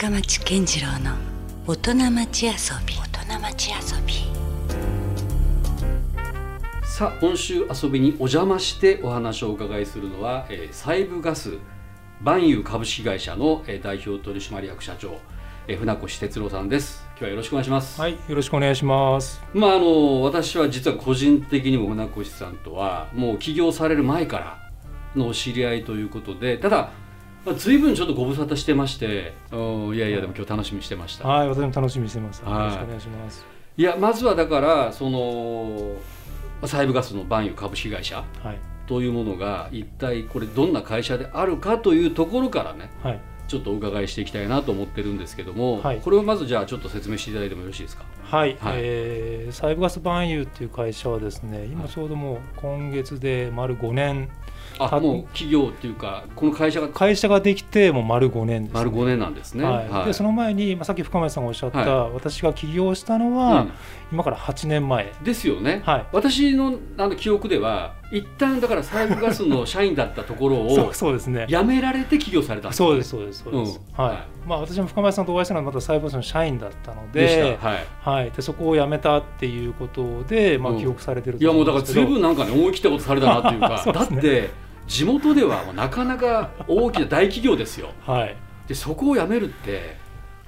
[0.00, 1.16] 深町健次郎の
[1.66, 2.52] 大人町遊
[2.86, 2.94] び。
[2.94, 4.14] 大人町遊び。
[6.86, 11.58] さあ今週遊びにお邪魔してお話をお伺いするのは、えー、西部ガス
[12.22, 15.18] 万有株式会社の、えー、代表取締役社長、
[15.66, 17.04] えー、船越哲郎さんです。
[17.14, 18.00] 今日はよろしくお願いします。
[18.00, 19.42] はいよろしくお願いします。
[19.52, 24.70] まああの私は実は個人的にも船越さんとはもう起業される前から
[25.16, 26.92] のお知り合いということでただ
[27.46, 31.26] まあ、随分ちょっとご無沙汰してましていやいやでも今日楽しみにしてました。
[31.26, 32.38] はい私も楽しみにしてます。
[32.40, 33.46] よろしくお願いします。
[33.76, 33.82] い。
[33.82, 35.96] やまずはだからその
[36.66, 48.04] 西部ガスの万有株式会社、はい、というものが一体これどんな会社であるかというところからね、はい、ちょっとお伺いしていきたいなと思ってるんですけども、はい、これをまずじゃあちょっと説明していただいてもよろしいですか？
[48.24, 54.28] はい、はい、えー、サイブガス万有っていう会社はですね今ちょうどもう今月で丸5年
[54.78, 59.88] あもう企業っていうかこの会社が会社ができてもう丸5年です、ね、丸5年なんですね、はい。
[59.88, 63.72] はい、でその前に、まあ、さっき深町さんがおっしゃった、はい、私が起業したのは、うん、
[64.12, 65.12] 今から8年前。
[65.22, 71.46] ですよね、はい、私のあの記憶では一旦だから西部ガスの社員だったところを そうですね。
[71.48, 77.86] 辞められて起業されたんです、ね、そうですそうですそうです、うん、はい、まあ、私も深町さんとお会いしたのはまた西部ガスの社員だったのではい。
[78.02, 83.68] はい、でそこを辞めたっていうことで、まあ、記憶されてる、うん、いやもうだからずいぶんなんかね思い切ったことされたなっていうか。
[83.86, 84.50] ね、だって
[84.88, 87.90] 地元ではなかなか大きな大企業ですよ。
[88.04, 88.34] はい、
[88.66, 89.96] でそこを辞めるって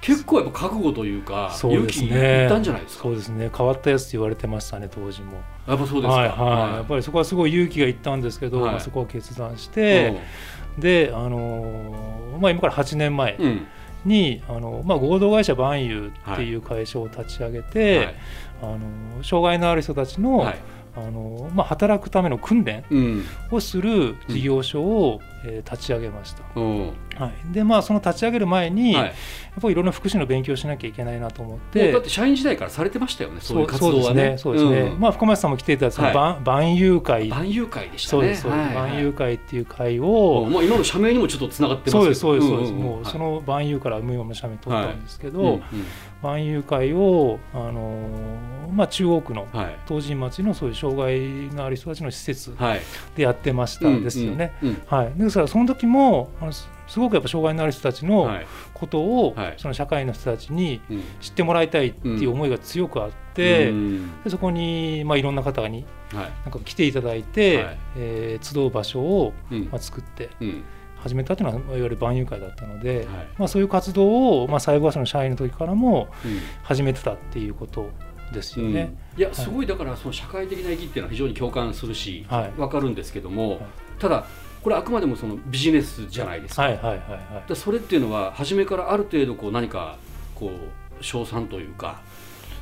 [0.01, 3.03] 結構やっぱ覚悟というか勇気いったんじゃないですか？
[3.03, 3.51] そうですね。
[3.55, 5.33] 変わったやつって言われてましたね当時も。
[5.67, 10.19] やっぱそうですか、はいはい、やっぱりそこはすごい勇気がいったんですけど、はい、そこを決断して、
[10.75, 13.37] うん、であのまあ今から8年前
[14.03, 18.15] に、うん、あのまあ合同会社万有っていう会社を立ち上げて、はい、
[18.63, 20.59] あの障害のある人たちの、はい
[20.95, 22.83] あのまあ、働くための訓練
[23.49, 26.43] をする事業所を、うん、えー、立ち上げました、
[27.21, 29.13] はい、でまあその立ち上げる前に、はい、やっ
[29.61, 31.91] ぱりいろんな福祉の勉強しなきゃいけないなと思って。
[31.91, 34.37] だって社員時代からされてましたよねそういう活動はね。
[34.37, 37.27] そうですね、うん、まあ深町さんも来ていただいた、はい、万有会。
[37.29, 38.21] 万有会でしたね。
[38.21, 45.61] そうです、はい、万有会っていう会を、まあ、今の社名にもちょっとつながってますそうですそうですそうです、もうその万有から無用の社名取ったんですけど、うんうん
[46.21, 48.07] 万有会を、あの
[48.71, 49.47] まあ、中央区の
[49.87, 52.55] 東神町のそういう障害のある人たちの施設
[53.15, 54.53] でやってましたですよね。
[54.87, 56.51] はい、ですからその時もあの
[56.91, 58.29] すごくやっぱ障害のある人たちの
[58.73, 60.81] ことを、はい、その社会の人たちに
[61.21, 70.29] 知ってもらいたいっていう思いが強くあって、うん、でそこに、まあ、いろんな方に、なんか来ていただいて、はい、えー、集う場所を、まあ、作って。
[70.41, 70.63] うん。
[70.97, 76.09] 始めたというのはいわゆる万有会だったので、はい、まあ、そういう活動を、まあ、サイバー社の社員の時からも
[76.61, 77.89] 始めてたっていうこと
[78.31, 78.93] ですよね。
[79.15, 83.59] うん、いやすごいだからその社会的な意義っていうのは非常に共感するし、はい、分かるんですけども、はい、
[83.97, 84.25] ただ
[84.61, 86.63] これあくまでもそのビジネスじゃないですか。
[86.63, 89.97] はいはいはいはい、それっていうのは初めからある程度こう何か
[90.35, 90.51] こ
[90.99, 92.01] う賞賛というか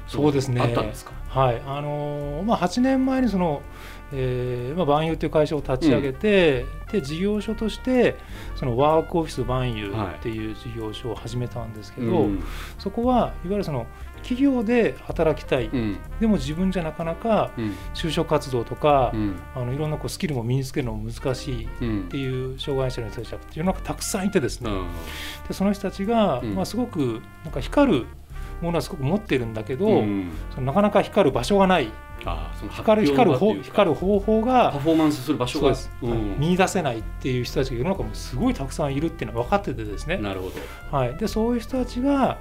[0.08, 0.62] そうですね。
[0.62, 1.12] あったんですか？
[1.30, 1.62] はい。
[1.66, 3.62] あのー、まあ8年前にその
[4.12, 8.16] えーまあ、万有という会社を立ち上げて、うん、で事業所として
[8.56, 9.94] そのワークオフィス万有っ
[10.24, 12.30] ていう事業所を始めたんですけど、はい
[12.80, 13.86] そこはいわゆるその
[14.22, 17.52] 企業で働きたい、うん、でも自分じゃなかなか
[17.94, 21.68] 就職活動とか、うん、あのいろんなこうスキルも身につけるのも難しいっ
[22.10, 24.70] ていう障害者の人たちが世の中たくさんいてですね、
[25.48, 28.06] でその人たちが、まあ、すごくなんか光る
[28.62, 29.88] ものはすごく持ってるんだけど、
[30.54, 31.92] そのなかなか光る場所がない。
[32.26, 40.18] あその光る光る方光る方法がパフォーマンスする場所が、うん、見出せないっていう人たちが世の中もすごいたくさんいるっていうのは分かっててですね。
[40.18, 40.50] なるほ
[40.92, 42.38] ど、はい、でそういう人たちが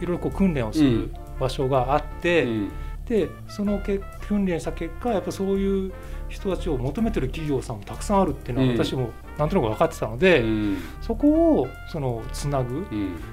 [0.00, 2.72] いろいろこう訓練をする場所があって、うん、
[3.06, 5.92] でそのけ訓練した結果やっぱそういう
[6.28, 12.86] 人たちを求めてる企業さんもたくさんあるっていうのは私もなんとなく分かってたので、うん、そこをそのつなぐ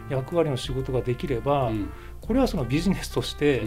[0.09, 1.71] 役割の仕事ができれば、
[2.21, 3.63] これはそのビジネスとして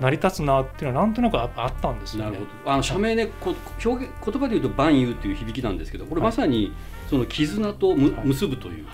[0.00, 2.30] 成り立つなっていうのはなんとなくあったんですよね。
[2.32, 2.72] なるほど。
[2.72, 3.54] あの社名ねこ
[3.84, 6.72] 表現言葉で言うと「万有」っていう響きなんですけどこれまさに
[7.08, 8.86] その絆とむ、はい、結ぶという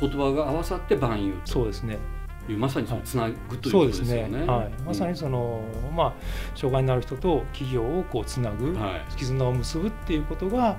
[0.00, 1.98] 言葉が合わさって「万有」そうですね
[2.48, 4.46] いうまさにそのつなぐということですよね。
[4.46, 5.62] はい、まさにその、
[5.94, 6.12] まあ
[6.54, 10.76] 障害のある人と企業をこうつなぐ、はい、絆を結ぶっていうことが、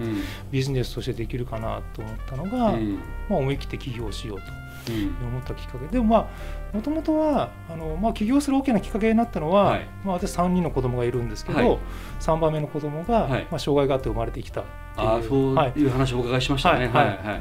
[0.52, 3.00] ビジネスとしてできるかなと思ったのが、うん、
[3.30, 4.46] まあ思い切って起業しようと。
[4.90, 6.28] 思ったきっかけ、うん、でもまあ
[6.74, 11.80] もともとはあの、まあ、起業する大きなきっかけになったのは、はい、まあ、私3人の子供がいるんですけど、はい、
[12.20, 14.64] 3番目の子供が、はい、まあ、障害があって生まれてきた
[14.98, 16.90] あそういう話をお伺いしましたね、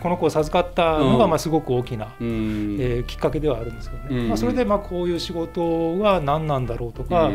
[0.03, 7.31] この子を授かったのがまあすごく大きな、うん、えー、きっかけではあるんですけどね、うん、まあ、それでまあこういう仕事は何なんだろうとか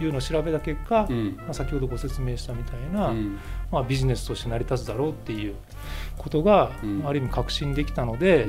[0.00, 3.12] いうのを調べた結果、うん、まあ、先ほどご説明したみたいな、
[3.72, 5.56] まあ、ビジネスとして成り立つだろうっていう
[6.16, 6.70] ことが、
[7.04, 8.48] ある意味確信できたので、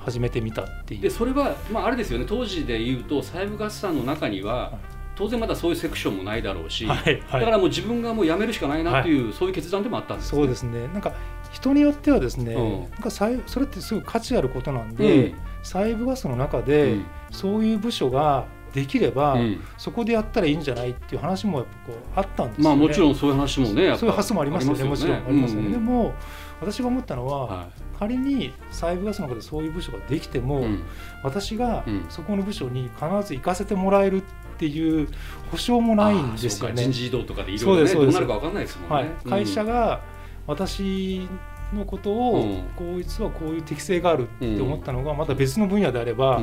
[0.00, 1.00] 始めてみたっていう。
[1.02, 2.24] でそれは、まあ、あれですよね。
[2.26, 4.78] 当時で言うと細部合算の中には、
[5.16, 10.88] 当然まだそういうセクションもないだろうし、はいはい、だからもう自分がもう辞めるしかないなっていう、はい、そういう決断でもあったんです、ね、そうですね。
[10.88, 11.12] なんか
[11.52, 16.96] 人によってはですね、うん、なんかそれってすごい価値あることなんで、うん、細部ガスの中で、
[17.30, 22.76] そういう部署ができれば、うん、そこでやったらいいんじゃないっていう話もやっぱこうあったんですよね。
[22.76, 24.80] まあもちろんそういう話もね、そういう発想もありますよね。
[24.80, 24.90] よね。
[24.90, 25.70] もちろんありますよね。
[25.70, 26.12] でも
[26.60, 27.66] 私が思ったのは、はい、
[27.98, 30.82] 仮に細部ガスの中でそういう部署ができても、うん、
[31.22, 35.08] 私がそこの部署に必ず行かせてもらえるっていう
[35.50, 36.82] 保証もないんですよね。
[36.82, 38.96] 人事異動とかでいろいろねどうなるか分かんないですもんね。
[38.96, 40.02] はい、会社が
[40.46, 41.28] 私
[41.72, 46.40] のことを、こいつはこういう適性があるって思ったのがまた別の分野であれば、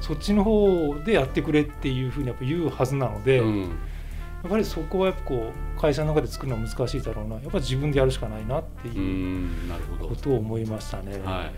[0.00, 3.42] そっちの方でやってくれっていうふうにやっぱ言うはずなので、
[4.46, 7.34] やっぱりそこはやっぱこう会社の中で作るのは難しいだろうな。
[7.34, 9.48] やっぱ自分でやるしかないなっていう
[9.98, 11.20] ことを思いましたね。
[11.24, 11.50] は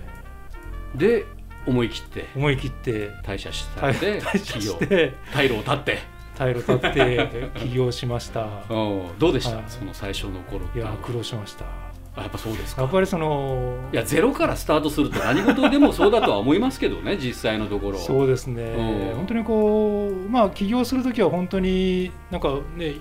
[0.94, 1.26] い、で
[1.66, 6.18] 思い切って思い切って退社して退社して退路を立って。
[6.38, 8.46] 退路立って起業しました。
[9.18, 11.87] どうでした、はい、その最初の頃いや苦労しました
[12.22, 12.82] やっぱそうですか。
[12.82, 17.98] やっぱりそのいやゼロからスタートすると何事でもそうだとは思いますけどね 実際のところ。
[17.98, 22.94] そうですね、うん、本当にこうまあ起業する時は本当になんかね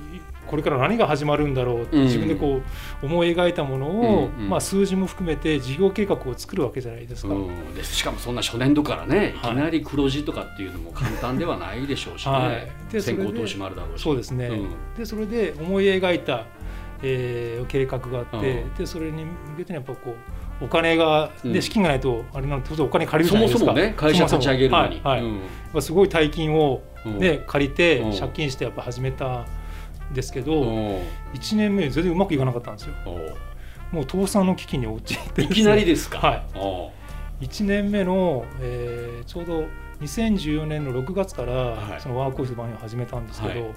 [0.48, 2.62] これから何が始まるんだろうって自分でこ
[3.04, 9.40] う思い描いたものを、うんうん、まあ、数字も含めて事業計画を作るわけじゃないですか、うん、でしかもそんな初年度からねい。
[9.40, 14.02] きなり黒字とかっていうのも簡単ではないでしょうしね、はい、で先行投資もあるだろうし。
[14.02, 14.50] そうですね、
[14.98, 16.46] でそれで思い描いた
[17.04, 20.16] えー、計画があって、でそれに向けてやっぱこ
[20.62, 23.60] うお金が、で資金がないとあれなの当然お金借りるじゃないですか。
[23.60, 25.82] そもそもね会社立ち上げるのに、はいはい。
[25.82, 29.46] すごい大金を、ね借りて借金してやっぱ始めた
[30.12, 30.54] んですけど、
[31.34, 32.94] 1年目全然うまくいかなかったんですよ。
[33.92, 36.18] もう倒産の危機に陥って、いきなりですか？
[36.20, 36.92] は
[37.42, 37.46] い。
[37.46, 39.64] 1年目の、えー、ちょうど
[40.02, 43.74] 2014年の6月から、そのワークオフィス版を始めたんですけど、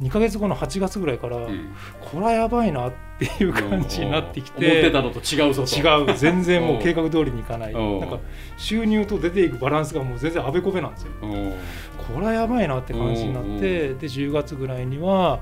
[0.00, 6.16] 2か月後の8月ぐらいから、うん、これはやばいなっていう感じになってきて思ってたのと違うぞ違う。
[6.16, 7.74] 全然もう計画通りにいかない。
[7.74, 8.20] なんか
[8.56, 11.12] 収入と出ていくバランスがもう全然あべこべなんですよ。
[11.20, 15.40] これはやばいなって感じになってで10月ぐらいには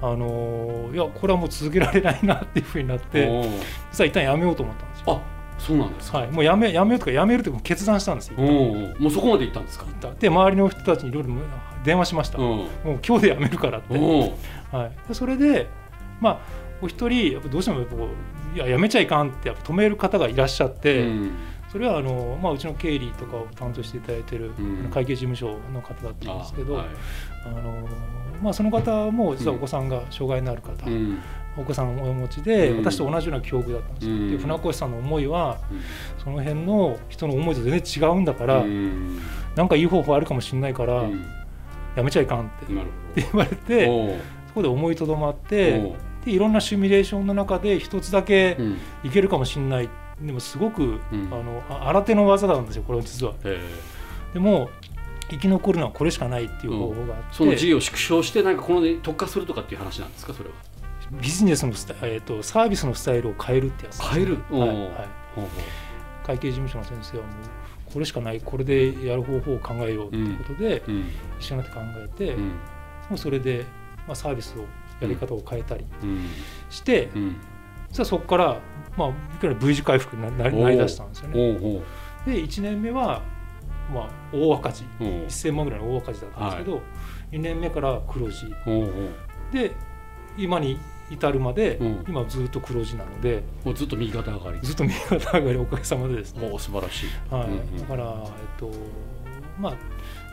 [0.00, 3.26] あのいやこれはもう続けられないなっていうふうになって
[3.90, 5.20] 実は一旦やめようと思ったんですよ。
[5.20, 8.38] あそうなんですはい、もうやめやめようとかやめるとか決断したんですよ。
[8.38, 9.86] もうそこまで行ったんですか？
[10.18, 11.30] で周りの人たちにいろいろ
[11.84, 12.38] 電話しました。
[12.38, 12.68] もう
[13.06, 13.98] 今日でやめるからって。
[14.72, 15.14] はい。
[15.14, 15.68] それで
[16.20, 16.38] まあ
[16.82, 18.08] お一人やっぱどうしてもこ
[18.54, 21.02] ういややめちゃいかんってやっぱ止める方がいらっしゃって。
[21.02, 21.30] うん
[21.68, 24.52] それはあの、まあ、うちの経理とかを担当していただいている
[24.94, 26.88] 会計事務所の方だったんですけど、あはい、
[27.44, 27.88] あの
[28.40, 31.18] まあ、その方も実はお子さんが障害のある方、うん、
[31.58, 34.12] お子さんをお持ちで、私と同じような境遇だったんですよ。
[34.12, 35.58] うん、で船越さんの思いは、
[36.22, 39.20] その辺の人の思いと全然違うんだから、うん、
[39.54, 41.04] なんかいい方法あるかもしれないから、
[41.96, 43.86] やめちゃいかんって言われて
[44.48, 48.58] そこで思いとどまってでいろんなシミュレーションの中で一つだけ
[49.02, 49.88] いけるかもしれない、
[50.20, 53.04] でもすごく、あの新手の技なんですよこれは。
[53.04, 53.34] 実は。
[54.34, 54.68] でも
[55.28, 60.54] 生き残るのはこれしかないっていう方法があって、その事業を縮小してなんかこの特化するとかっていう話なんですかそれは。
[61.12, 64.88] ビジネスのスタ、えーと、サービスのスタイルを変えるってやつ、変える、はいはい、
[66.26, 71.04] 会計事務所の先生はもうこれしかないこれでやる方法を考えようということで、うん、
[71.38, 72.52] 一緒になって考えて、うん、も
[73.12, 73.64] うそれで、
[74.06, 74.64] まあ、サービスを
[75.00, 75.86] やり方を変えたり
[76.68, 77.36] して、うん、
[77.90, 78.60] 実はそこから、
[78.96, 81.82] まあ、いくら V 字回復になりなりだしたんですよね。
[82.26, 83.22] で1年目は、
[83.94, 84.84] まあ、大赤字。
[84.98, 86.82] 1000万ぐらいの大赤字だったんですけど、は
[87.32, 88.46] い、2年目から黒字。
[89.52, 89.72] で
[90.36, 90.78] 今に
[91.10, 94.58] 至るまで、うん、今ずっと黒字なのでもうずっと右肩上がり。
[94.62, 96.48] ずっと右肩上がりおかげさまでですね。
[96.48, 98.70] もう素晴らしい、はい、うんうん、だからえっと
[99.58, 99.74] まあ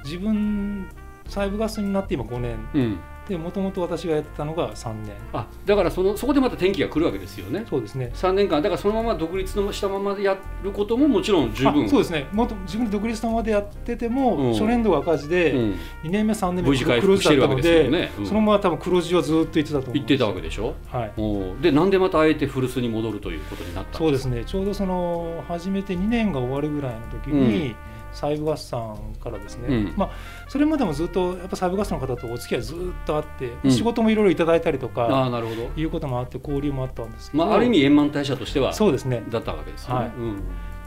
[0.03, 0.87] 自分
[1.27, 5.13] 細部ガスになって今5年、うんでもともと私がやってたのが3年。
[5.31, 7.65] あだからそのそこでまた転機が来るわけですよね。
[7.69, 8.11] そうですね。
[8.13, 8.61] 3年間。
[8.61, 11.87] だからそのまま独立のしたままでやることももちろん十分。
[11.87, 12.27] そうですね。
[12.31, 15.59] もっと自分で独立したままでやってても、うん、初年度が赤字で、うん、
[16.03, 18.11] 2年目3年目黒字だったので、ね。
[18.19, 20.73] うん、そのまま多分黒字はずっと言ってたと思う言ってたわけでしょ？
[20.91, 21.61] はい。
[21.61, 24.43] でなんでまたあえて古巣に戻るということになったそうですね。
[24.45, 27.75] ちょうどその初めて2年が終わるぐらいの時に、
[28.13, 30.11] サイブガスさんからですね、うん、まあ、
[30.47, 35.69] それまでもずっとやっぱサイブガスの方とお付き合いずっとあって、うん、仕事もいろいろいただいたりとかあなるほど。
[35.75, 39.23] いうこともあって交流もあったんですけど、まあ、ある意味円満退社としてはそうですね。
[39.29, 39.93] だったわけですね。
[39.93, 40.11] はい。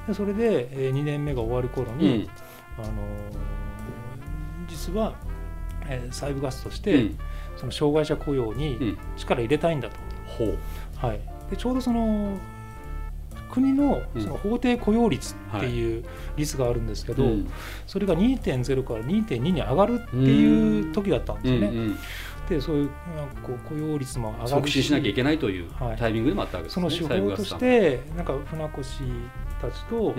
[0.06, 2.30] でそれで、えー、2年目が終わる頃に、
[2.78, 2.90] あのー、
[4.68, 5.14] 実は、
[5.88, 7.10] えー、サイブガスとして、
[7.56, 9.96] その障害者雇用に力入れたいんだと。
[10.98, 12.36] はい、でちょうどその
[13.50, 16.04] 国のその法定雇用率っていう
[16.36, 17.30] 率があるんですけど、うん。
[17.30, 17.44] はい、
[17.86, 21.66] それが2.0から2.2に上がるっていう時だったんですよね。
[21.68, 21.96] うんうん、
[22.48, 22.90] でそういう
[23.42, 28.82] こう雇用率も上がる促進しなきゃいけないというタイミングでもあったわけですね、はい、その手法としてなんか船越
[29.60, 30.14] たちと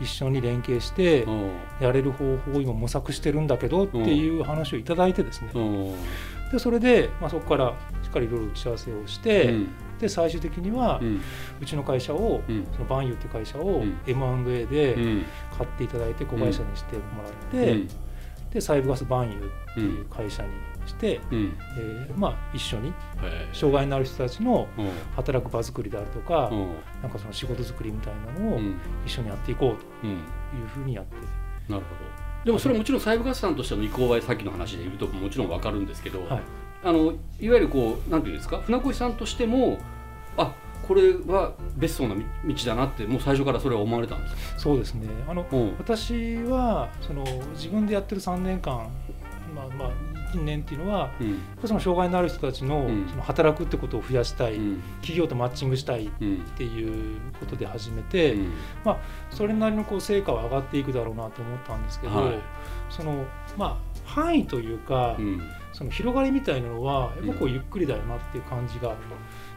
[0.00, 1.26] 一緒に連携して
[1.80, 5.50] やれる方法を今模索してるんだけどっていう話をいただいてですね。
[6.52, 9.54] でそれで、まあ、そこからしっかりいろいろ打ち合わせをして、
[10.00, 11.00] で最終的には、
[11.60, 12.42] うちの会社を、
[12.72, 14.94] そのバンユーっていう会社を M&A で
[15.56, 17.86] 買っていただいて子会社にしてもらって、
[18.52, 20.48] でサイブガスバンユーっていう会社に
[20.86, 22.92] して、うん、えー、まあ、一緒に
[23.52, 24.66] 障害のある人たちの
[25.14, 26.50] 働く場作りであるとか、
[27.02, 28.60] なんかその仕事作りみたいなのを
[29.06, 31.16] 一緒にやっていこうというふうにやって、
[31.70, 32.30] なるほど。
[32.44, 36.42] でもそれはもちろんサイブガスさんとしての意向はさっきの話で言うともちろん分かるんですけど、はい、
[36.82, 38.58] あのいわゆるこうなんていうんですか？
[38.58, 39.78] 船越さんとしても
[40.36, 40.54] あ
[40.86, 42.22] これはベストな道
[42.66, 45.08] だなってもう最初からそれは思われたんですそうですね。
[45.28, 45.46] あの、
[45.78, 48.88] 私はその自分でやってる3年間
[49.54, 49.90] まあまあ
[50.32, 56.10] 近年っていうのは、うん、その障害のある人たちの,、その働くってことを増やしたい、うん、企業とマッチングしたいっ
[56.56, 58.52] ていうことで始めて、うん、
[58.84, 58.98] まあ、
[59.30, 62.38] それなりのこう成果は上がっていくだろうなと思ったんですけど、はい、
[62.88, 63.24] その
[63.56, 65.16] まあ範囲というか、
[65.80, 68.94] その広がりみたいなのはやっぱこうゆっくりだよなっていう感じが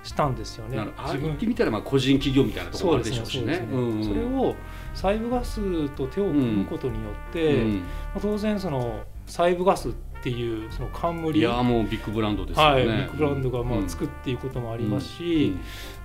[0.03, 0.77] したんですよね。
[1.05, 1.33] 自分。
[1.33, 3.67] ってみたらまあ個人企業みたいなところあるでしょうしね。
[4.01, 4.55] それを
[4.93, 7.81] サイブガスと手を組むことによって、ま
[8.15, 9.91] あ、当然そのサイブガスっ
[10.23, 11.37] ていうその冠。
[11.37, 15.57] いやもうビッグブランドですよね、はい、ビッグブランドがまあつくっていうこともありますし、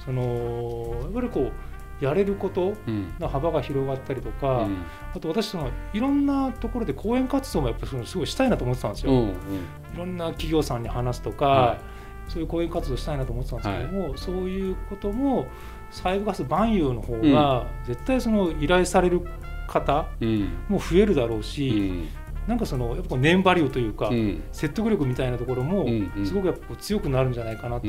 [0.05, 1.53] そのやっぱりこう
[2.01, 2.75] やれること
[3.19, 9.13] の幅が広がったりとか、うん、あと私そのいろんなところで講演活動もやっぱりすごいしたいなと思ってたんですよ。
[9.13, 9.35] うんうん、い
[9.97, 11.79] ろんな企業さんに話すとか、はい、
[12.31, 15.47] そういう講演活動したいなと思ってたんですけども、はい、そういうことも
[15.91, 19.23] サイブガス万有の方が絶対その依頼される
[19.67, 20.07] 方
[20.69, 22.05] も増えるだろうし、
[22.47, 25.87] なんかそのやっぱネームバリューというか、うん、説得力みたいなところも
[26.25, 27.89] すごくやっぱ強くなるんじゃないかなと。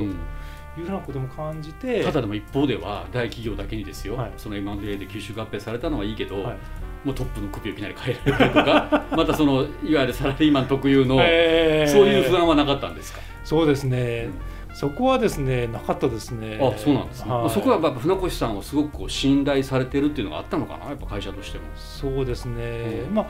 [0.80, 6.58] いうふうなことも感じてただでも一方では大企業だけにですよ、はい、その M&A で吸収合併されたのはいいけど、はい、
[7.06, 9.06] もうトップの首をいきなり変えられるとか。
[9.16, 13.20] またそのいわゆるサラリーマン特有の、えー、そういう不安はなかったんですか？
[13.44, 14.30] そうですね、
[14.70, 16.60] うん、そこはですねなかったですね。
[16.62, 20.86] あそうなんですね、はい、そこはやっぱ船越さんをすごくこう信頼されてるっていうのがあったのかな？
[20.86, 21.64] やっぱ会社としても。
[21.76, 23.28] そうですね、うん、まあ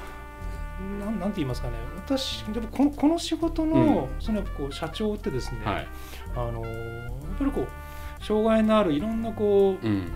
[1.00, 1.76] なんなんて言いますかね。
[1.98, 5.88] 私やっぱこのこの仕事の,、そのこう社長ってですね、はい、
[6.36, 10.12] あのやっぱりこう障害のあるいろんなこう、うん、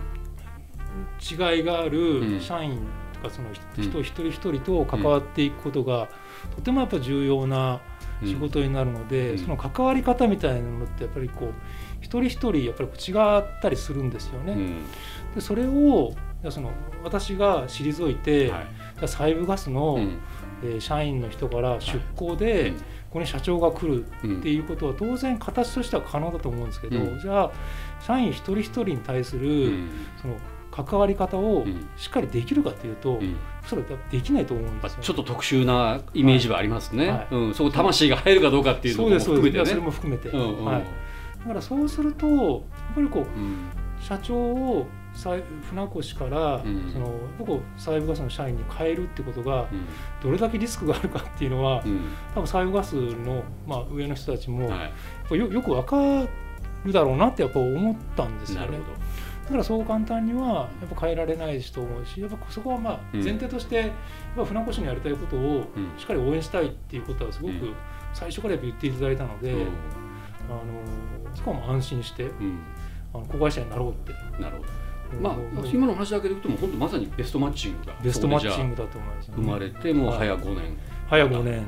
[1.21, 2.79] 違いがある社員
[3.13, 6.09] とかその人一人一人と関わっていくことが、
[6.55, 7.81] とてもやっぱ重要な
[8.23, 11.53] 仕事になるので、その関わり方みたいなのってやっぱりこう
[11.99, 14.77] 一人一人やっぱり違ったりするんですよね。
[15.35, 16.13] でそれを
[16.49, 16.71] その
[17.03, 18.63] 私が退いて、は
[19.03, 20.17] い、サイブガスの、うん
[20.63, 22.71] え社員の人から出向で、
[23.09, 27.51] ここに社長が来るっていうことは当然形としては可能だと思うんですけど、じゃあ
[28.01, 29.71] 社員一人一人に対する
[30.21, 30.35] その
[30.71, 31.65] 関わり方を
[31.95, 33.19] しっかりできるかというと、
[33.67, 37.35] それはできないと思うんですちょっと特殊なイメージはありますね、はい。
[37.35, 40.83] うん、そこ魂が入るかどうかっていうのも含めて、ね、それも含めて、うんうん、はい、
[41.41, 42.61] だからそうするとやっ
[42.95, 49.67] ぱりこう、社長を船越から、うん、その僕サイブガスの社員に変えるってことが
[50.21, 52.01] どれだけリスクがあるかっていうのは、うん、
[52.33, 54.89] 多分サイブガスの、まあ、上の人たちも、は
[55.31, 56.27] い、よよく分か
[56.83, 58.79] るだろうなってやっぱ思ったんですよね。
[59.45, 63.89] だからそう簡単にはやっぱ変えられないしと思うしやっぱそこはまあ前提として、やっ
[64.37, 65.65] ぱ船越のやりたいことを
[65.97, 67.53] しっかり応援したいっていうことはすごく
[68.13, 70.63] 最初からやっぱ言っていただいたので、あの
[71.35, 72.31] そこはもう安心して、
[73.13, 74.13] あの子会社になろうって。
[74.41, 74.82] なるほど
[75.21, 75.35] まあ、
[75.71, 80.77] 今の話だけでいくとも本当まさにベストマッチングがベストマッチングだと思います、生まれてもう早5年、
[81.09, 81.63] 早5年。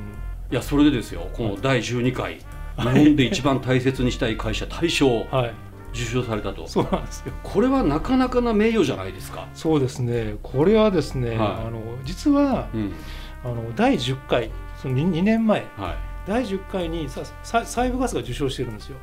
[0.51, 2.43] いやそれでですよこの第12回、日
[2.83, 5.53] 本で一番大切にしたい会社大賞、はい、
[5.93, 6.67] 受賞されたと。
[6.67, 7.33] そうなんですよ。
[7.43, 9.47] これはなかなかな名誉じゃないですか。
[9.53, 10.35] そうですね。
[10.43, 12.93] これはですね、はい、あの実は、うん、
[13.43, 15.95] あの第10回その 2, 2年前、はい、
[16.27, 17.23] 第10回にさ
[17.65, 18.97] サイブガスが受賞してるんですよ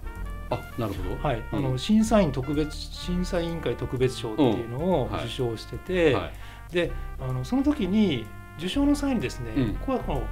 [0.52, 1.42] あなるほど、はい。
[1.52, 6.14] あの審査員特別審査委員会特別賞っていうのを受賞してて、はい。
[6.25, 6.30] は
[6.71, 8.26] い、であのその時に
[8.59, 10.23] 受賞の際にですね、うん、ここはこの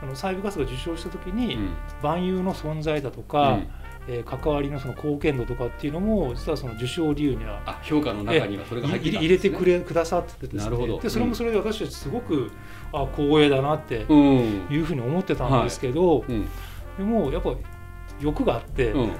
[0.00, 1.56] その細部ガスが受賞した時に、
[2.02, 3.60] 万有の存在だとか、
[4.08, 10.76] えー、関わりのその貢献度とかっていうのも実はその受賞理由には評価の中にはそれが入って、ね、入れてくれくださってですね。
[11.00, 12.50] でそれもそれで私たちすごく
[12.92, 16.48] あ光栄だなっていうふうに思ってたんですけど、うんはい。
[17.00, 17.54] うん、でもやっぱ
[18.22, 19.12] 欲があって、うん、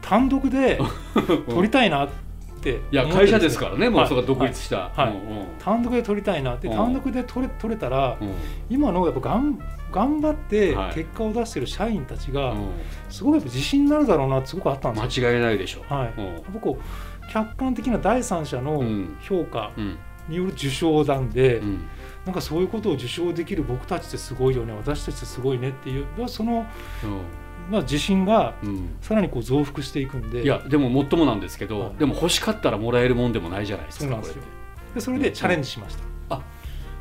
[0.00, 0.78] 単独で
[1.46, 2.08] 取りたいなっ
[2.60, 8.18] ていや会社ですからねもうそこ独立した、はい、単独で取りたいなって単独で取れ取れたら、
[8.68, 9.58] 今のやっぱがん
[9.90, 12.54] 頑張って結果を出してる社員たちが
[13.08, 15.28] すごくやっぱ自信になるだろうなってすごくあったんですよ。
[15.28, 16.14] 間違いないでしょう、はい、
[16.52, 16.78] 僕
[17.32, 18.82] 客観的な第三者の
[19.22, 19.72] 評価
[20.28, 21.88] による受賞なんで、うん、
[22.24, 26.66] なんかそういうことを受賞できる僕たちってすごいよね私たちってすごいねっていうその
[27.70, 28.54] まあ、自信が
[29.00, 34.42] さらにこう増幅していくんで、いやでももっともなんですけど、はい、でも欲しかったらもらえるもんでもないじゃないですかそうなんですよ。
[34.94, 36.02] でそれでチャレンジしました、
[36.36, 36.42] あ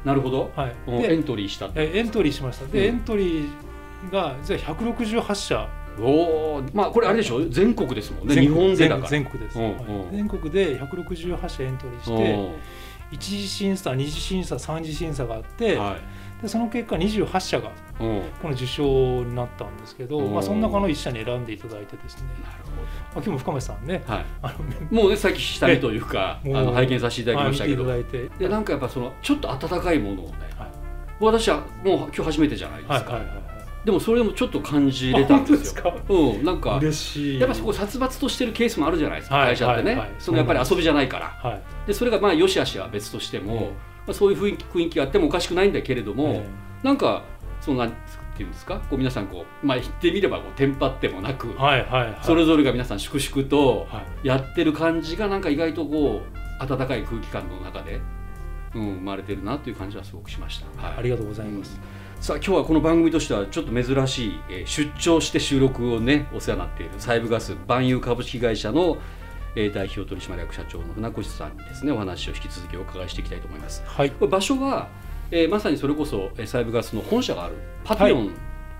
[0.06, 2.68] なるほど、はい、エントリーしたえエントリーしました。
[2.68, 3.50] で、うん、エントリー
[4.12, 5.68] が実は168社。
[6.00, 6.04] お
[6.58, 7.50] おまあこれあれでしょ？
[7.50, 8.36] 全国ですもんね。
[8.40, 12.50] 日本で全国です、うんうん、全国で168社エントリーして
[13.12, 18.04] 一次審査二次審査三次審査があって、はいでその結果28社がこ
[18.48, 18.84] の受賞
[19.24, 22.24] になったんですけど、まあ、その中の1社に選んでいただいてですね。
[22.44, 30.72] なるほど、まあ、今日も深町さんね、はい、あのもうねさっき下見というかあの拝見させていただきましたけど、はい、でなんかやっぱそのちょっと温かいものをね、はい、
[31.20, 32.94] 私はもう今日初めてじゃないですか。
[32.94, 35.94] はいはいはいでもそれもちょっと感じれたんですよ。
[36.10, 37.40] うん、なんか嬉しい。
[37.40, 41.28] やっぱそこ殺伐としてるケースもあるじゃないですか、会社ってね、そのやっぱり遊びじゃないから。
[41.28, 43.62] はい、でそれがまあよしあしは別としても、ま
[44.12, 47.24] あ、そういう雰囲気雰囲気があってもおかしくないんだけれども、えー、なんか
[47.62, 47.90] そんなっ
[48.36, 48.80] ていうんですか？
[48.90, 53.88] こう皆さんこう、まあ、言ってみればこうテンパってもなく、はいはいはい、それぞれが皆さん粛々と
[54.24, 58.00] やってる感じがなんか意外とこう温かい空気感の中で、
[58.76, 60.82] うん、生まれてるなという感じはすごくしました。
[60.82, 61.80] はい、ありがとうございます、
[62.16, 69.19] うん、さあ今日はこの番組としてはちょっと珍しい、えー、出張して収録をねお世話になっているサイブガス万有株式会社のえ
[69.56, 73.84] 代表取締役社長の船越さんにですねお話を引き続きお伺いしていきたいと思います。
[73.86, 74.88] はい、場所は、
[75.32, 78.32] えー、まさにそれこそサイブガスの本社があるパピオン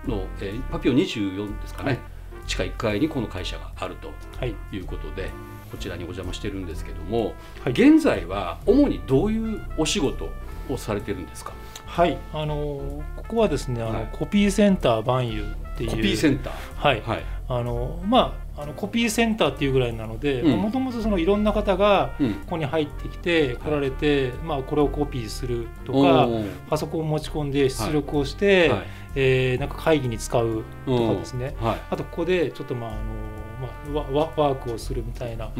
[0.06, 1.98] の、はい、えー、パピオン24ですかね、はい、
[2.46, 4.08] 地下1階にこの会社があると
[4.46, 4.78] い。
[4.78, 5.30] うことで、はい、
[5.70, 10.30] こちらにお邪魔してるんですけども、はい、現在は主にどういうお仕事
[10.72, 11.52] をされてるんですか？
[11.86, 12.54] はい、あの
[13.16, 15.90] ここはですね、あの、コピーセンターバンユっていう。
[15.90, 16.52] コピーセンター？
[16.76, 17.02] はい。
[17.02, 26.28] はい、あのまああのコピーセンターっていうぐらいなのでもともといろんな方がここに入ってきて、来られて、まあ、これをコピーするとか
[26.68, 32.94] パソコンを持ち込んで出力をして、はい、えー、なんか会議に使うとかですね、はい、あとここでちょっとまああ
[33.94, 35.50] の、まあ、ワワークをするみたいな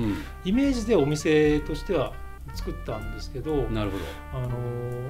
[0.44, 2.12] イメージでお店としては
[2.54, 4.04] 作ったんですけどなるほど。
[4.38, 4.58] あの、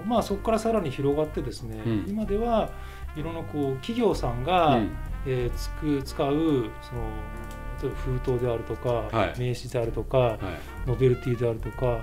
[0.06, 2.70] まあ、そこからさらに広がってですね、うん、今では
[3.16, 4.90] いろんなこう企業さんが、うん。
[5.26, 10.38] えー、つく使うその封筒であるとか、はい、名刺であるとか、はい、
[10.86, 12.00] ノベルティであるとか、は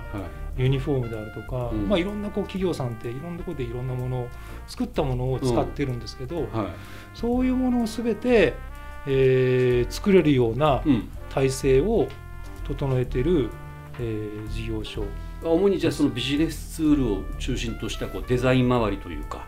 [0.56, 4.28] い、ユニフォームであるとか、うん、まあ、いろんなこう企業さんっていろんなところでいろんなものを
[4.66, 6.48] 作ったものを使ってるんですけど、うん、
[7.14, 8.54] そういうものを全て、
[9.06, 10.82] えー、作れるような
[11.30, 12.08] 体制を
[12.66, 13.50] 整えてる、
[14.00, 15.04] えー、事業所
[15.42, 19.46] 主にじゃあそのビジネスツールを中心としたこうデザイン周りというか。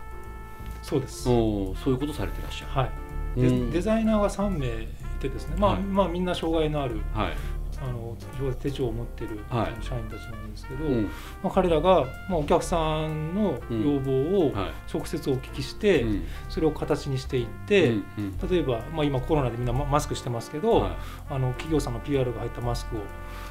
[0.81, 1.23] そうです。
[1.23, 2.71] そういうことされてらっしゃる。
[2.71, 2.91] はい。
[3.35, 4.87] デ,、デザイナーが3名い
[5.21, 7.33] てですね、まあ、はい、まあみんな障害のある、はい、
[7.81, 8.17] あの
[8.59, 9.39] 手帳を持ってる
[9.81, 11.09] 社員たちなんですけど、はい、ま
[11.45, 14.53] あ、彼らが、まあ、お客さんの要望を
[14.91, 20.85] 直接お聞きして、うん、それを形にしていって、うんうん、例えば、まあ、今コロナでみんなマスクしてますけど、
[21.29, 22.99] あの企業さんの PR が入ったマスクを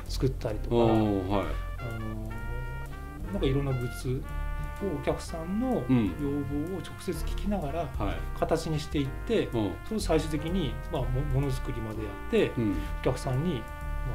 [0.09, 1.45] 作ったりとか、
[1.83, 4.23] あのなんかいろんなグッズ
[4.83, 6.31] お客さんの要
[6.71, 7.89] 望を直接聞きながら
[8.39, 13.61] 形にしていって、うん、それを最終的にまあものづくりまでやって、うん、お客さんにま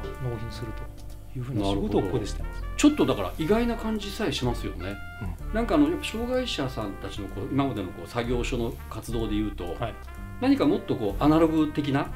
[0.02, 2.64] あ納品するというふうな仕事をここでしてます。
[2.76, 4.96] ちょっとだから意外な感じさえしますよね、
[5.48, 9.94] うん、なんかあの障害者さんたちのこう今までのこう作業所の活動でいうと、はい、
[10.40, 12.10] 何かもっとこうアナログ的な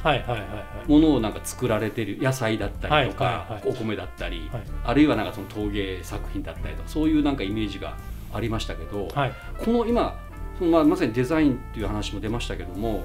[0.86, 4.50] ものをなんか作られてる野菜だったりとかお米だったり、
[4.84, 7.96] あるいはなんかその陶芸作品だったりとかそういうなんかイメージが
[8.32, 9.32] ありましたけど、はい、
[9.64, 10.18] この今
[10.58, 13.04] そのまあまさにデザインっていう話も出ましたけども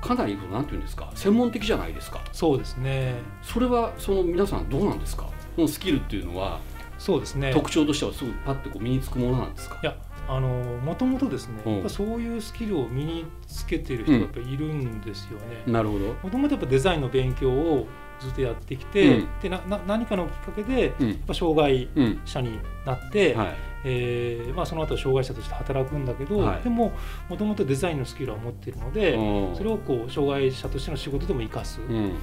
[0.00, 2.20] かなりなんていうんですか専門的じゃないですか。
[2.32, 3.14] そうですね。
[3.42, 5.24] それはその皆さんどうなんですか？
[5.56, 6.60] このスキルっていうのは
[6.98, 7.52] そうですね。
[7.52, 9.78] 特徴としてはすぐパッてこう身につくものなんですか？
[9.82, 9.96] いや
[10.28, 15.62] あのもともとですね、うん、そういうスキルを身につけている人がやっぱいるんですよね。
[15.66, 16.06] うん、なるほど。
[16.22, 17.86] もともとやっぱデザインの勉強を
[18.18, 21.88] ずっとやってきて、うん、でなな何かのきっかけで、やっぱ障害
[22.24, 23.40] 者になって、うん。
[23.40, 23.56] はい、
[23.88, 26.92] えー、まあ、その後障害者として働くんだけど、はい、でも
[27.28, 29.12] もともとデザインのスキルは持っているので
[29.56, 32.16] それをこう障害者としての仕事でも生かす、うん、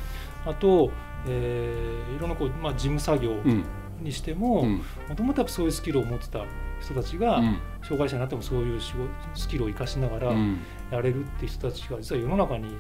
[0.46, 0.92] あと、
[1.26, 3.32] えー、いろんなこう、まあ、事務作業
[4.02, 6.46] にしてももともとそういうスキルを持ってた
[6.84, 7.42] 人たちが、
[7.82, 10.34] 障害者になってもそういう仕事スキルを生かしながら
[10.92, 12.76] やれるって人たちが実は世の中にも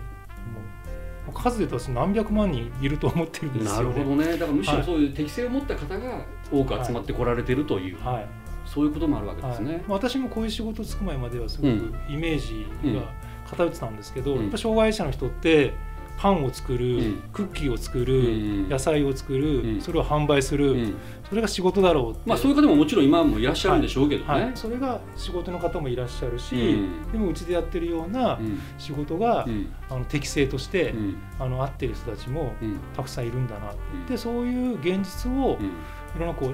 [1.30, 4.32] う数で言うと何百万人いると思ってるんですよ、ね、なるほどね。
[4.34, 8.28] だからむしろそういう適性を持った方が多く集まってこられてるという、はい、
[8.66, 13.14] そういうこともあるわけですね、はい、私もこういう仕事つく前まではすごくイメージが
[13.50, 15.74] 偏ってたんですけど、うん、やっぱ障害者の人って
[16.18, 18.22] パンを作る、うん、クッキーを作る、う
[18.68, 20.96] ん、野菜を作る、うん、それを販売する、
[21.28, 26.56] それが仕事だろうまあそういう方ももちろん今もいらっしゃるんでしょうけどね、それが仕事の方もいらっしゃるし、
[27.12, 28.40] でもうちでやってるような
[28.78, 29.46] 仕事が、
[29.90, 30.94] あの適正として、
[31.40, 32.54] あの合ってる人たちも
[32.96, 33.76] たくさんいるんだなっ
[34.08, 35.58] て、でそういう現実を
[36.16, 36.54] いろんなこう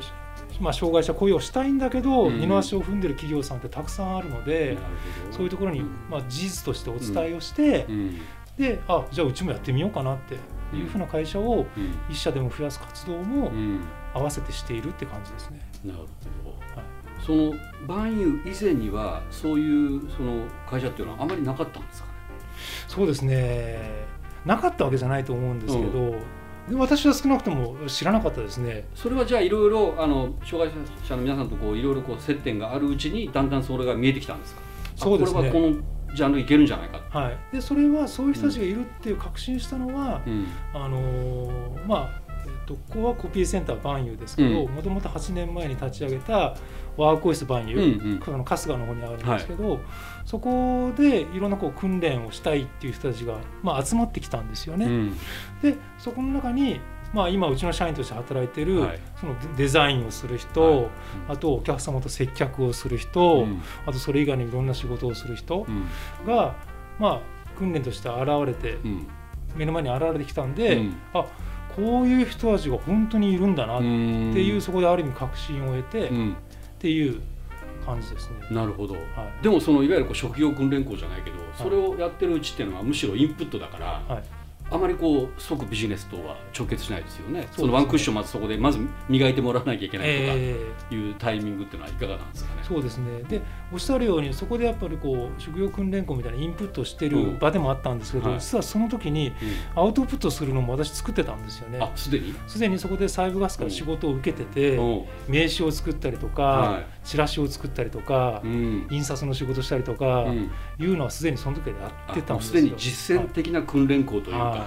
[0.60, 4.78] まあ、障害者雇用したいんだけど、うん、二の足を踏んでる企業さんってたくさんあるので、
[5.32, 8.20] そういうところに、まあ、事実としてお伝えをして、うん、
[8.60, 10.36] であじゃあうちもやってみようかなって
[10.76, 11.66] いうふうな会社を
[12.10, 13.52] 一社でも増やす活動も
[14.14, 15.62] 合わせてしているって感じですね。
[15.86, 16.06] なるほ
[16.44, 16.86] ど、はい、
[17.26, 17.54] その
[17.88, 22.14] 万有以前にはそういうその会社っていうのはあまりなかったんですかね？
[22.88, 23.80] そうですね。
[24.46, 26.16] なかったわけじゃないと思うんですけど、
[26.70, 28.88] うん、私は少なくとも知らなかったですね。
[28.94, 34.62] それはじゃあいろいろあの障害者の皆さんとこういろいろこう接点があるうちにだんだんそれが見えてきたんですか？
[34.98, 35.38] そうですね。
[35.38, 35.76] これはこの
[36.16, 46.56] ジャンルいけるんじゃないか、はい、でそれはそういう人たちがいるっていう確信したのは、うん、あのー、まあえっと、ここはコピーセンターバンユーですけどもともと8年前に立ち上げた
[46.96, 48.12] ワークオフィスバンユー、うん。
[48.12, 49.80] うん、春日の方にあるんですけど、はい、
[50.26, 54.86] そこでいろんなこう訓練をしたいっていう人たちが、まあ、集まってきたんですよね。
[54.86, 55.18] うん、
[55.62, 56.80] でそこの中に
[57.14, 60.90] まあ、今うちの社員として働いてる、はい、そのデザインをする人、
[61.28, 65.76] あとお客様と接客をする人、うん、あとそれ以外にいろんな仕事をする人が、うん、
[66.26, 66.56] ま
[67.00, 67.22] あ、
[67.58, 68.78] 訓練として現れて、
[69.56, 71.26] 目の前に現れてきたんで、うん、あ
[71.76, 76.12] こういう人たちが本当にいるんだなっていうそこである意味確信を得て、っ
[76.78, 77.22] ていう
[77.86, 78.36] 感じですね。
[78.52, 78.94] なるほど。
[78.94, 79.04] はい、
[79.44, 84.24] でもそのいわゆるこう職業訓練校じゃないけど、それをやってるうちっていうのはむしろインプットだから、はい、
[84.72, 92.62] あまりこう即ビジネスとは直結しないですよね、そのワンクッションまずそこでまず磨いてもらわなきゃいけないとかいうタイミングっていうのはいかがなんですかね。
[92.64, 93.24] そうですね。
[93.24, 99.34] でおっしゃるようにそこでやっぱりこう職業訓練校みたいなインプットしてる場でもあったんですけど、うん、実はその時に
[99.76, 101.80] アウトプットするのも私作ってたんですよね。
[101.82, 102.34] あすでに？
[102.48, 104.78] すでにそこで細部ガスから仕事を受けてて、
[105.28, 110.26] 名刺を作ったりとか、はい、チラシを作ったりとか、うん、印刷の仕事したりとか、
[110.78, 112.50] いうのはすでにその時でやってたんですよ。
[112.50, 114.44] すでに実践的な訓練校というか。
[114.44, 114.62] はい。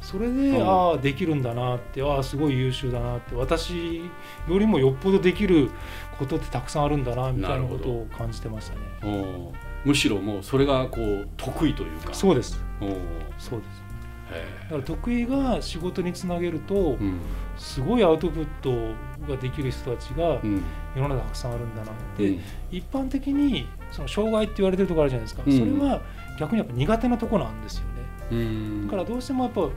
[0.00, 3.34] それで、うん、ああできるんだなってああすごい優秀だなって。
[3.34, 4.02] 私
[4.48, 5.70] よりもよっぽどできる
[6.18, 9.52] ことってたくさんあるんだなみたいなことを感じてましたね。
[9.84, 12.14] むしろもうそれがこう得意というか。
[12.14, 12.62] そうです。
[13.38, 13.88] そうです。
[14.30, 17.18] だから得意が仕事につなげると、うん、
[17.56, 18.94] すごいアウトプット
[19.26, 20.40] ができる人たちが
[20.98, 26.02] 世の中たくさんあるんだなって、うん、一般的にその障害って言われてるところあるじゃないですか、うん、それは
[26.38, 27.84] 逆にやっぱ苦手なとこなんですよ
[28.30, 28.84] ね。
[28.84, 29.68] だからどうしてもやっぱ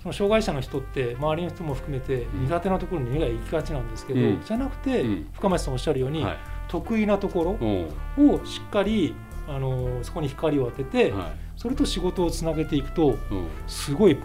[0.00, 5.04] その障害者の人って周りの人も含めて苦手なところに目が行きがちなんですけど、うん、じゃなくて、
[5.34, 6.36] 深町さんおっしゃるように、はい、
[6.68, 7.58] 得意なとこ
[8.16, 9.16] ろをしっかり
[9.48, 13.18] あのそこに光を当てて、はい、それと仕事をつなげていくと、
[13.66, 14.16] すごい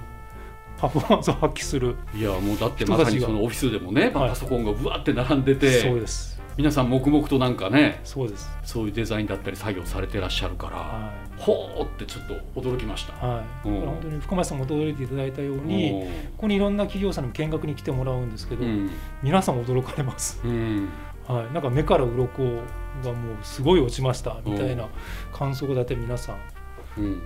[0.78, 8.48] パフォーマンスを発揮するいやもうだってまさにそのオフィスでもね、パソコンがぶわって並んでて、そうです皆さん黙々となんかねそうです。
[8.64, 16.04] そういうデザインだったり作業されてらっしゃるから、はい、ほーってちょっと驚きました、はい、うん、本当に深町さんも驚いていただいたように
[16.36, 18.92] ここにいろんな企業さんに見学に来てもらうんですけど、うん、
[19.24, 20.90] 皆さん驚かれます、うん、
[21.28, 22.62] はい、なんか目から鱗
[23.04, 24.88] がもうすごい落ちましたみたいな
[25.32, 26.38] 感想だって皆さん、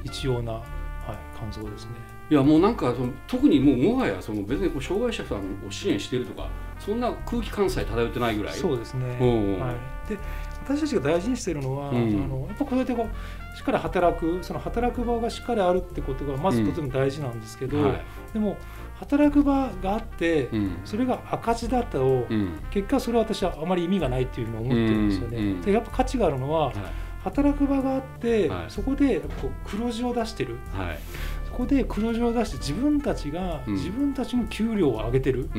[0.06, 1.92] 一様な、はい、感想ですね。
[2.30, 8.54] いやもうなんかその特にもうもはやその別にこう障害者さんを支援しているとかそんな空気感さえ漂ってないぐらい？
[8.54, 9.08] そうですね、
[9.60, 9.74] は
[10.06, 10.18] い、で
[10.64, 18.02] 私たちが大事にしているのは、うん、あのやっぱこうやってこうしっかり働くその働く場がしっかりあるってことがまずとても大事なんですけど、うんはい、
[18.34, 18.58] でも
[18.96, 22.26] 働く場があって、うん、それが赤字だと、
[22.72, 25.62] 結果それは私はあまり意味がないっていうふうに思ってるんですよね。
[25.62, 26.76] でやっぱ価値があるのは、はい。
[27.24, 31.00] 働く場があって、はい、そこでこう黒字を出してる、はい、
[31.58, 35.50] こで黒字を出して自分たちが自分たちの給料を上げてるっ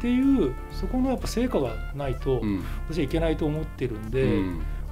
[0.00, 2.40] ていう、そこのやっぱ成果がないと
[2.88, 4.40] 私はいけないと思ってるんで、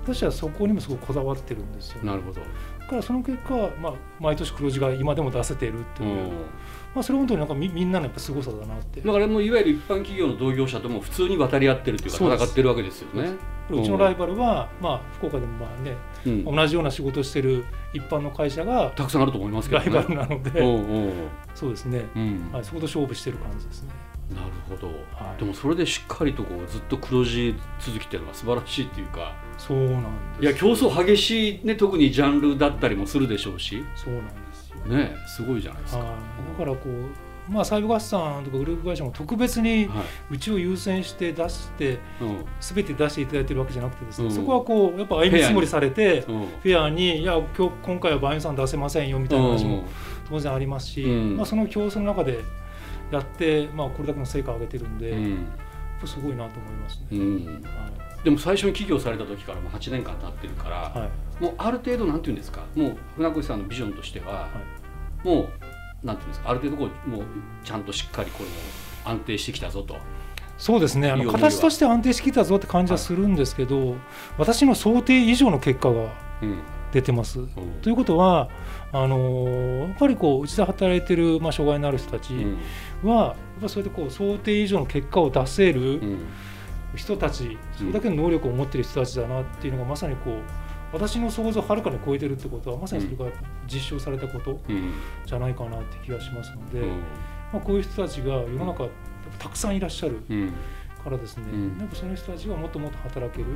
[0.02, 2.40] 私はそこにもすごくこだわってるんですよ、なるほど。
[2.40, 6.30] だからその結果、まあ、毎年黒字が今でも出せているっていう、
[6.94, 9.00] まあ、それ本当になんかみみんなのやっぱすごさだなって。
[9.00, 13.37] だからもういわゆる一般企業の同業者とも普通に渡り合ってるというか戦ってるわけですよね。
[13.70, 23.90] うちのライバルは、まあ、福岡でもまあね、うん、同じような仕事をしてる一般の会社がたくさんあると思いますけど、ね、ライバルなのでそうですね、うん、はい、そこと勝負してる感じですね。
[24.31, 29.35] なるほど、はい、でもそれでしっかりとこうずっと黒字続きっていうのが素晴らしいっていうか。
[29.59, 33.85] そうなんですいや競争激しいね特にジャンルだったりもするでしょうし。
[33.94, 34.40] そうなんですよ
[34.87, 36.01] ねすごいじゃないですか。
[36.01, 36.90] だからこう
[37.49, 39.90] まあ、サイブ合算とかグループ会社も特別に
[40.31, 41.99] うちを優先して出して、
[42.61, 49.83] すべて出していただいてるわけじゃなくてですね、そこはこうやっぱ歩み積もりされてフェアにいや今日今回はバイオさん出せませんよみたいな話も
[50.29, 52.38] 当然ありますし、まあ、その競争の中で
[53.11, 55.16] やって、まあ、これだけの成果を上げてるんで、
[56.07, 57.19] すごいなと思いますね。
[57.69, 61.09] はいでも最初に起業された時からもう8年間経ってるから、は
[61.40, 64.48] い、もうある程度なんていうんですかもう船越さんのビジョンとしては、は
[65.24, 65.48] い、も
[66.02, 67.24] うなんていうんですかある程度こうもう
[67.64, 68.54] ちゃんとしっかりこれも
[69.04, 69.96] 安定してきたぞと。
[70.59, 71.11] そうですね。
[71.11, 73.98] あの形として安定してきたぞって感じはするんですけど、はい、
[74.37, 76.11] 私の想定以上の結果が
[76.92, 77.40] 出てます。
[77.40, 77.48] うん、
[77.80, 78.50] ということは
[78.92, 86.00] あのやっぱりこううちで働いてる、まあ、障害のある人たちは、うん、やっぱそれでこう想定以上の結果を出せる
[86.94, 90.42] 人たち、それだけの能力を持ってる人たちだなっていうのがまさにこう
[90.92, 94.59] 私の想像をはるかに超えてるってことはまさにそれが実証されたこと
[95.24, 96.81] じゃないかなって気がしますので、
[97.53, 98.88] まあ、こういう人たちが世の中
[99.38, 100.20] たくさんいらっしゃる
[101.03, 101.44] からですね、
[101.79, 103.46] なんかその人たちがもっともっと働ける、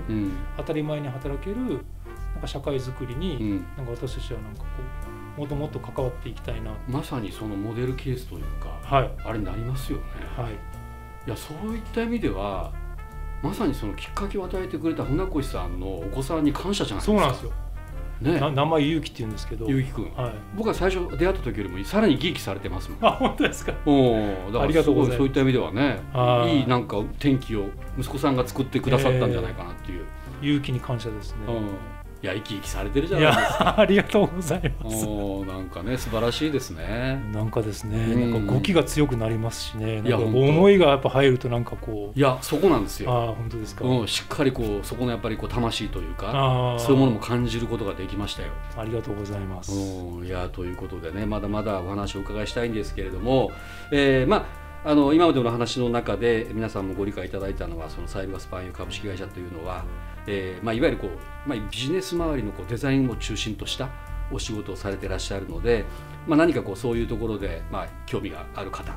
[0.57, 4.67] 当たり前に働けるなんか社会づくりに、なんか私たちはなんかこ
[5.37, 6.71] うもっともっと関わっていきたいな。
[6.89, 10.05] まさにそのモデルケースというか、はい、あれになりますよね。
[10.37, 12.73] はい、いやそういった意味では
[13.45, 17.19] まさにそのきっかけを与えてくれた船越さんのお子さんに感謝じゃないですか。
[17.19, 17.53] そうなんですよ。
[18.23, 19.67] ね、名前ゆうきって言うんですけど。
[19.69, 22.99] ゆうきくん、はい、僕は最初出会った時よりもさらに激されてますもん。
[23.05, 23.75] あ本当ですか？
[23.85, 26.01] おだからすごいそういった意味ではね
[26.51, 27.67] いいなんか天気を
[27.99, 30.07] 息子さんが作ってくださったんじゃないかなっていう、
[30.43, 31.69] えー、勇気に感謝ですね、うん
[32.25, 33.81] いや生き生きされてるじゃないですか。
[33.81, 35.07] ありがとうございます。
[35.07, 37.23] おなんかね素晴らしいですね。
[37.35, 40.03] なんかですね、うん、なんか語気が強くなりますしね。
[40.11, 42.19] 思いがやっぱ入るとなんかこう。
[42.19, 43.13] いやそこなんですよ。
[43.13, 43.85] あ本当ですか。
[43.85, 48.53] うんしっかりこうそこのやっぱりこう魂というかそういうものも感じることができましたよ。
[48.79, 49.71] ありがとうございます。
[50.25, 53.51] いやということでねまだまだお話をお伺いしたいんですけれども、
[53.93, 54.65] えー、まあ。
[54.87, 59.83] あの今までの話の中で皆さんもご理解いただいたのはそのサイバースパンユ株式会社というのは、
[60.27, 63.89] えーまあ、いわゆるこう、まあ、ビジネス周りのこうデザインを中心とした
[64.33, 65.85] お仕事をされていらっしゃるので、
[66.27, 68.97] まあ、何かこうそういうところで、まあ、興味がある方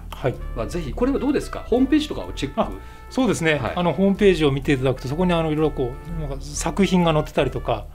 [0.56, 1.66] はぜひこれはどうですか？
[1.68, 2.74] ホームページとかをチェック。
[3.10, 7.86] そうですね、はい、あのホームページを見ていただくとそこにあのいろいろこうなんか作品が載ってたりとか。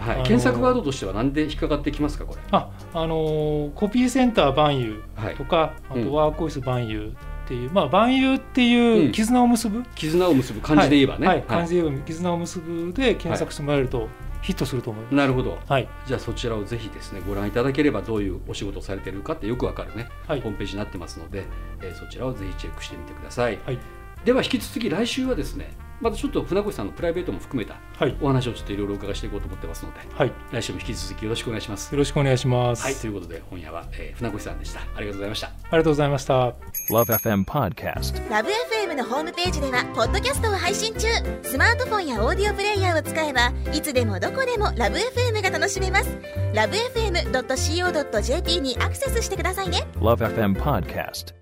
[0.00, 2.40] はい、検索ワードとしては何で引っかかってきますかこれ？
[2.52, 5.02] あ、あのー、コピーセンター万有
[5.36, 7.12] とか、はい、あとワークオフィス万有
[7.50, 14.08] っていう、まあ、万有っていう絆を結ぶ、うん、絆を結ぶ漢字で言えばね、はい、はい、漢字で言えば絆を結ぶで検索してもらえると、
[14.40, 15.14] ヒットすると思います。
[15.16, 15.58] なるほど。
[15.68, 15.88] はい。
[16.06, 21.44] じゃあそちらをぜひですねご覧いただければどういうお仕事をされているかってよくわかるね、はい、ホームページになってますので、
[21.82, 23.58] えー、そちらをぜひチェックしてみてください。
[23.66, 23.78] はい。
[24.24, 27.76] では引き続き来週はですねまたちょっと船越さんのプライベートも含めた
[28.20, 31.92] お話をちょっといろいろ伺いしていこうと思ってますので、はい、来週も引き続きよろしくお願いします。
[31.92, 32.82] よろしくお願いします。
[32.82, 34.80] はい、ということで今夜は、えー、船越さんでした。
[34.80, 35.48] ありがとうございました。
[35.48, 36.54] ありがとうございました。
[36.90, 41.08] LoveFM Podcast LoveFM のホームページではポッドキャストを配信中。
[41.42, 46.10] スマートフォンやオーディオプレイヤーを使えばいつでもどこでも LoveFM が楽しめます。
[46.54, 49.86] LoveFM.co.jp にアクセスしてくださいね。
[49.96, 51.34] LoveFM Podcast